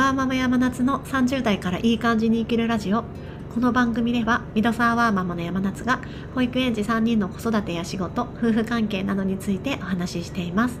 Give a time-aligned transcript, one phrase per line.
[0.00, 3.04] ワーママ山夏の30代からいい感じに生きるラジオ。
[3.54, 6.00] この番組ではミドサーワーママの山夏が
[6.34, 10.80] 保育園児3人の子育てや仕事夫婦関係などについてお話ししています。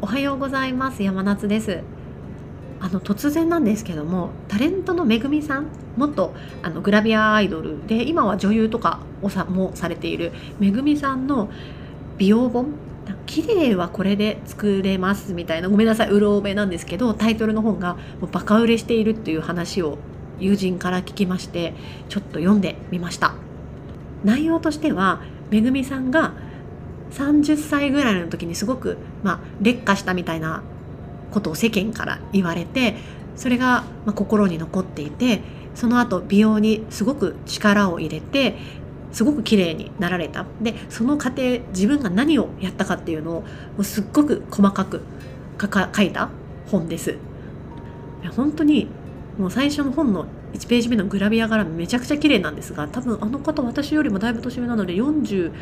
[0.00, 1.82] おはようございます山夏です。
[2.80, 5.66] あの突然なんですけどもタレントのめぐみさん
[5.98, 6.32] 元
[6.62, 11.50] あのグラビアアイドルで今は女優とかをさもされているめぐみさんの
[12.16, 12.68] 美容本
[13.26, 19.98] 綺麗はこれで作れますみたいなごめんなさいうろ覚えなんですけどタイトルの本がもうバカ売れしているっていう話を
[20.38, 21.74] 友人から聞きまして
[22.08, 23.34] ちょっと読んでみました。
[24.24, 25.20] 内容としては
[25.50, 26.32] めぐみさんが
[27.12, 30.62] 30歳ぐらいの時にすごく、まあ、劣化したみたいな
[31.30, 32.96] ことを世間から言われて
[33.36, 35.42] それが、ま、心に残っていて
[35.74, 38.56] その後美容にすごく力を入れて
[39.14, 40.44] すごく綺麗になられた。
[40.60, 43.46] でその過程自分が何をやったかっていうのをも
[43.78, 45.00] うすっごく細かく
[45.58, 46.28] 書いた
[46.70, 47.12] 本です。
[48.22, 48.88] いや本当に
[49.38, 55.52] もう最初の本の1ページ目のグラビア柄めちゃくちゃ綺麗なんですが多分あの方私よりもだいぶ年上なので43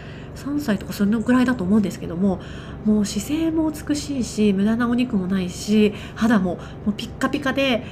[0.59, 2.41] 歳とかそのぐらいだと思うんですけども
[2.84, 7.84] もう姿勢も美しいし無駄なお肉もないし肌ももうピッカピカで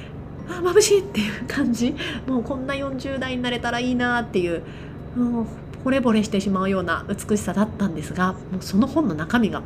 [0.47, 1.95] あ眩しいっていう感じ。
[2.27, 4.63] もうこんな40代になれたらいいなっていう
[5.15, 5.45] もう
[5.85, 9.63] 惚れ惚れしてしまうような美しさだったんですがもうその本の中身が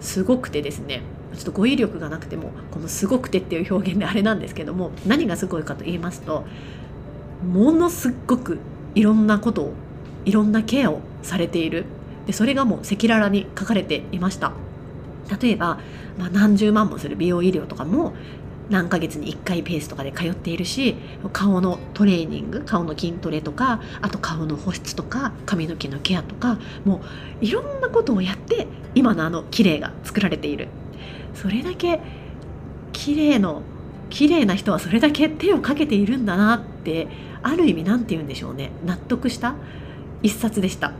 [0.00, 1.02] すごくてですね
[1.34, 6.44] ちょっと語彙力がなくてもこの「すごくて」っていう表現であれなんですけども何がすごいかと言いますと
[7.44, 8.58] ものすごく
[8.94, 9.72] いろんなことを
[10.24, 11.84] いろんなケアをされている。
[12.26, 14.52] でそれがもう赤裸々に書かれていました。
[15.42, 15.78] 例えば、
[16.18, 18.14] まあ、何十万もする美容医療とかも
[18.70, 20.96] 何ヶ月に1回ペースとかで通っているし
[21.32, 27.02] 顔のトレーニング顔の筋トレとかあと顔の保湿とか髪の毛のケアとかも
[27.42, 30.68] ういろんなことをやって今のあの綺麗が作られている。
[31.34, 32.00] それだけ
[32.92, 33.62] 綺麗の
[34.08, 37.08] 綺麗な人はそれだけ手をかけているんだなって
[37.42, 38.70] ある意味何て言うんでしょうね。
[38.86, 39.56] 納得した？
[40.22, 40.92] 一冊でした。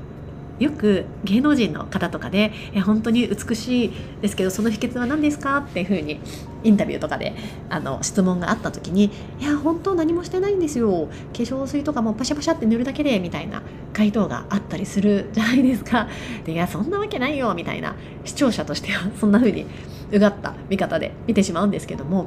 [0.59, 3.93] よく芸能人の方とかで「いや本当に美しい
[4.23, 6.21] ですけどその秘訣は何ですか?」っていうふうに
[6.63, 7.35] インタビューとかで
[7.69, 9.11] あの質問があった時に
[9.41, 16.09] 「いや本当何もしてないんですよ化粧水とかもパシャパシャって塗るだけで」みたいな回答があったりするじゃないですか。
[16.45, 17.95] でいやそんなわけないよみたいな
[18.25, 19.67] 視聴者としてはそんな風に
[20.13, 22.27] うがった見方で見てしまうんですけども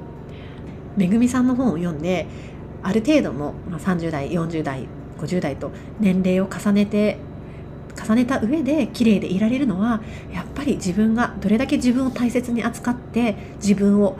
[0.98, 2.28] めぐみさんの本を読んで
[2.84, 4.88] ある程度の30代40代
[5.20, 7.18] 50代と年齢を重ねて
[8.08, 10.02] 重ねた上で綺麗でいられるのは
[10.34, 14.18] やっぱり自分がどれだけ自分を大切に扱って自分を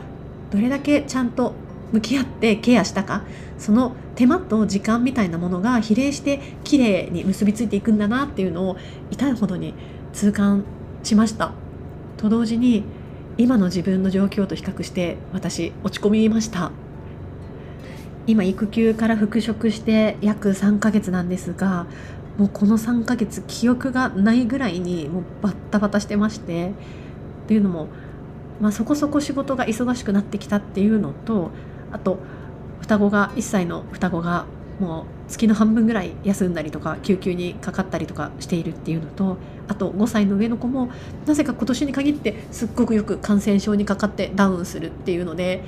[0.50, 1.54] どれだけちゃんと
[1.92, 3.22] 向き合ってケアしたか
[3.56, 8.76] その手間と時間みたいなものが比例して綺麗に結びついていくんだなっていうのを
[9.10, 9.74] 痛いほどに
[10.12, 10.64] 痛感
[11.02, 11.52] しました。
[12.18, 12.84] と同時に
[13.38, 16.72] 今の自分の状況と比較して私落ち込みました。
[18.26, 21.86] 今育休から復職して約3ヶ月なんですが
[22.38, 27.88] もうこの3ヶ月記憶がないぐらいにもうバッタバタしてましてっていうのも、
[28.60, 31.50] まあ、そこそこ仕事が忙しくなってきたっていうのと
[31.90, 32.18] あと
[32.80, 34.46] 双子が1歳の双子が
[34.78, 40.90] もう月の半分ぐらい休んだりとか救急にかかったりとかしているっていうのとあと5歳の上の子も
[41.26, 45.64] なぜか今年に限ってすっごくよく感染症にかかってダウンするっていうので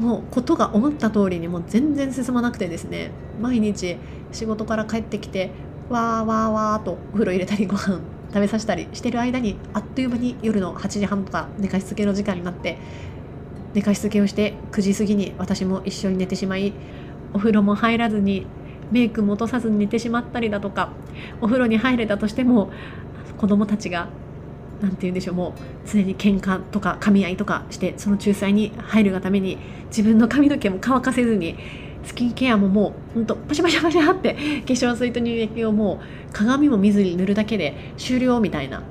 [0.00, 3.96] もうことが思った通りにもう全然進まなくてですね毎日
[4.32, 5.52] 仕事から帰ってきて
[5.88, 12.78] わーわーわーとお風呂入れたりご飯食べさせたりしてる間にあっという間に夜の8時半とか寝かしつけの時間になって
[13.74, 16.72] 寝かしつけをして9時過ぎに私も一緒に寝てしまい
[17.32, 18.46] お風呂も入らずに
[18.90, 20.90] メイクも落とさずに寝てしまったりだとか
[21.40, 22.70] お風呂に入れたとしても
[23.38, 24.08] 子供たちが
[24.80, 29.58] 何て言うんでしょうもう常に喧嘩とか噛み合いとかしてその仲裁に入るがために
[29.88, 31.56] 自分の髪の毛も乾かせずに
[32.04, 34.38] スキンケアももうほんとパシャパシャパシャって化
[34.72, 38.82] 粧水と乳液をもう鏡も見ずに塗るだけで終了みたいな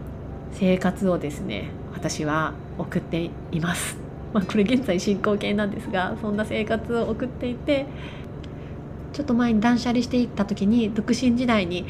[0.53, 3.97] 生活をですね私は送っています。
[4.33, 7.85] まあ、これ現在進行形なんですがそんな生活を送っていて
[9.13, 11.85] ちょっと前に断捨離していった時に独身時代に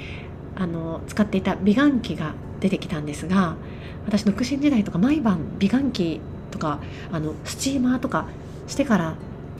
[0.55, 3.55] あの使っていた美顔器が出てきたんですが
[4.05, 6.19] 私独身時代とか毎晩美顔器
[6.51, 6.79] とか
[7.11, 8.27] あのスチーマーとか
[8.67, 9.15] してから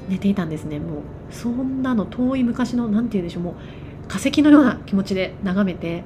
[0.10, 0.80] 寝ていたんですね。
[0.80, 1.02] もう
[1.32, 3.44] そんなの遠い昔の何て言うんでしょう。
[3.44, 6.04] もう化石のような気持ちで眺めて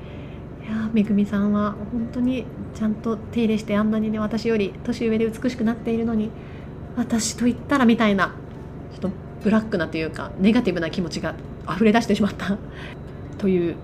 [0.64, 2.46] いやめぐみさんは本当に
[2.76, 6.30] ちゃんと手入れしてあんなにね私より年上で美しくなっているのに
[6.96, 8.36] 私と言ったらみたいな
[8.92, 9.12] ちょっと
[9.44, 11.36] ブラックなというかネガティブな気持ちが
[11.70, 12.58] 溢れ出してしまった
[13.38, 13.76] という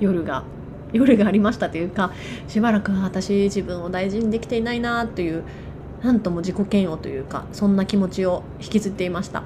[0.00, 0.44] 夜が
[0.92, 2.12] 夜がありましたというか
[2.48, 5.44] しばらく私自分を大事にできていないなという
[6.02, 9.42] なんとも自己嫌悪というかそんな気持ちを引きずっていました。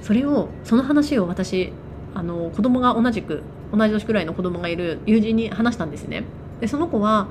[0.00, 1.72] それをその話を私
[2.14, 3.42] あの子供が同じく
[3.72, 6.24] 同じ年くらいの子供がいる友人に話したんですね。
[6.60, 7.28] でその子は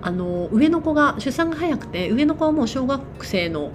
[0.00, 3.70] あの上の子が出産が早くて上の子はもう小学生の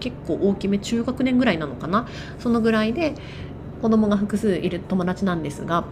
[0.00, 2.08] 結構大きめ中学年ぐらいなのかな。
[2.38, 3.14] そのぐらいで
[3.80, 5.84] 子供が複数いる友達なんですが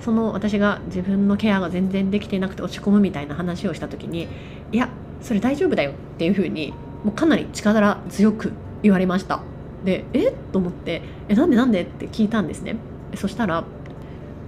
[0.00, 4.28] その私が自分のケアが全然できていなくて落ち込むみたいな話をした時に
[4.72, 4.88] いや
[5.24, 6.72] それ大丈夫だよっていうふうに
[7.02, 9.40] もうかなり力強く言われました。
[9.84, 10.28] でえ？
[10.28, 11.82] っと思ってえなんでなんで？
[11.82, 12.76] って聞いたんですね。
[13.16, 13.64] そしたら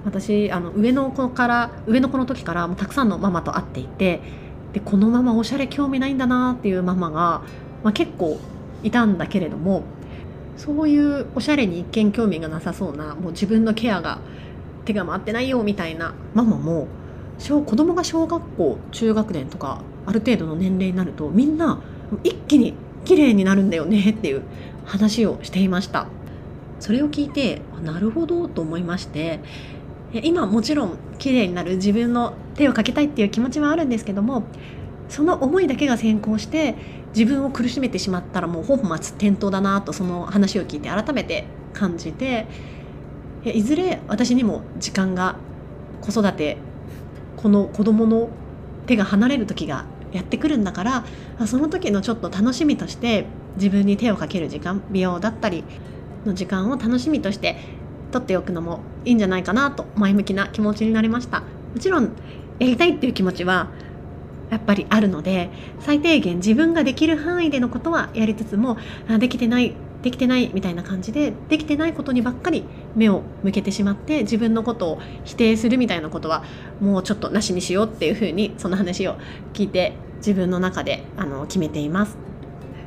[0.04, 4.20] 私あの上の子から上の子の時からもうたくさんのママと会っていて
[4.72, 7.42] でこのままおしゃれ興味ないんだなっていうママが、
[7.82, 8.38] まあ、結構
[8.82, 9.82] いたんだけれども
[10.56, 14.18] そういうおしゃれに一見興味がなさそうなもう自分のケアが
[14.84, 16.86] 手が回ってないよみたいなママも
[17.38, 21.80] 小子供が小学校中学年とかある程度の年齢になるとみんな
[22.24, 22.74] 一気に
[23.04, 24.42] 綺麗になるんだよねっていう
[24.84, 26.06] 話をしていました。
[26.80, 29.40] それを聞いてなるほどと思いまして
[30.12, 34.44] 今もちろん綺麗になる自分の手をかけたいっていう気持ちはあるんですけども
[35.08, 36.74] その思いだけが先行して
[37.14, 42.46] 自分を苦しめてしまったらもう本末転倒だなとその話を聞いて改めて感じて
[43.44, 45.36] いずれ私にも時間が
[46.00, 46.58] 子育て
[47.36, 48.28] この子供の
[48.86, 51.04] 手が離れる時がやってくるんだから
[51.46, 53.26] その時のちょっと楽しみとして
[53.56, 55.64] 自分に手をかける時間美容だったり
[56.24, 57.56] の時間を楽しみとして
[58.12, 61.40] 取っておくのもいいんじゃないかなと前向きな気持ちになりました。
[61.40, 62.04] もちろん
[62.58, 63.68] やりたいっていう気持ちは
[64.50, 68.78] やっぱりあるので最低限自分ができる範囲でのことはやりつつも
[69.18, 72.64] できてないできてないみたいな感じでできてないことにばっかり
[72.94, 76.44] 目を向けてしまって自分のことを否定するみたいなことは
[76.80, 79.16] もうちょっとなしにしようっていうふうにその話を
[79.52, 82.26] 聞いて自分の中であの決めています。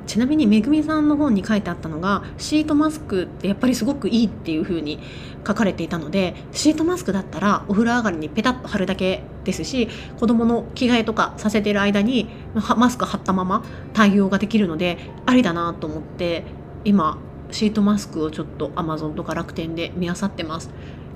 [0.09, 4.99] ちなみにめぐみさんの本に書いてあったのがシートマスクってやっぱりすごくいいっていう風に
[5.45, 9.87] 書かれていたのでシートマスクだったらお風呂上がりにペタッと貼るだけですし
[10.19, 12.27] 子供の着替えとかさせてる間に
[12.75, 14.97] マスク貼ったまま対応ができるので
[15.27, 16.43] ありだなと思って
[16.85, 17.19] 今
[17.51, 20.71] シートマスクをちょっと Amazon とか楽天で見漁ってます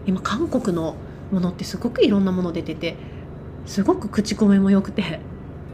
[0.06, 0.98] 今韓国の
[1.32, 2.96] ものってすごくいろんなもの出てて
[3.66, 5.20] すごく口コミも良くて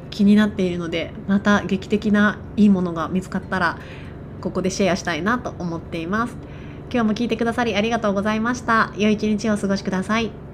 [0.10, 3.78] 気になっているのでまた劇的ないいものが見つかったら
[4.42, 6.36] ここでシェアしたいなと思っています。
[6.92, 8.94] 今日も聞いてくださりありがとうございました。
[8.98, 10.49] 良い一日をお過ごしください。